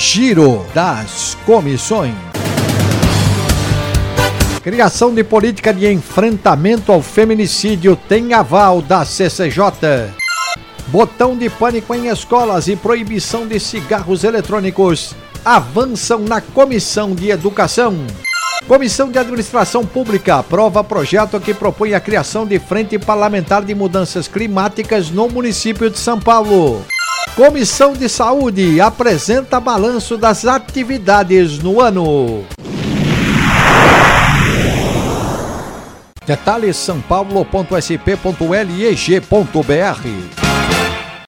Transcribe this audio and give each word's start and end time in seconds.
Giro 0.00 0.64
das 0.72 1.36
comissões. 1.44 2.14
Criação 4.62 5.12
de 5.12 5.24
política 5.24 5.74
de 5.74 5.90
enfrentamento 5.92 6.92
ao 6.92 7.02
feminicídio 7.02 7.98
tem 8.08 8.32
aval 8.32 8.80
da 8.80 9.04
CCJ. 9.04 9.60
Botão 10.86 11.36
de 11.36 11.50
pânico 11.50 11.92
em 11.96 12.06
escolas 12.06 12.68
e 12.68 12.76
proibição 12.76 13.44
de 13.44 13.58
cigarros 13.58 14.22
eletrônicos 14.22 15.16
avançam 15.44 16.20
na 16.20 16.40
Comissão 16.40 17.10
de 17.12 17.30
Educação. 17.30 17.98
Comissão 18.68 19.10
de 19.10 19.18
Administração 19.18 19.84
Pública 19.84 20.36
aprova 20.36 20.84
projeto 20.84 21.40
que 21.40 21.52
propõe 21.52 21.94
a 21.94 22.00
criação 22.00 22.46
de 22.46 22.60
Frente 22.60 23.00
Parlamentar 23.00 23.64
de 23.64 23.74
Mudanças 23.74 24.28
Climáticas 24.28 25.10
no 25.10 25.28
município 25.28 25.90
de 25.90 25.98
São 25.98 26.20
Paulo. 26.20 26.84
Comissão 27.38 27.92
de 27.92 28.08
Saúde 28.08 28.80
apresenta 28.80 29.60
balanço 29.60 30.16
das 30.18 30.44
atividades 30.44 31.60
no 31.60 31.80
ano. 31.80 32.42
Detalhes 36.26 36.76
são 36.76 37.00
paulo.sp.leg.br 37.00 37.48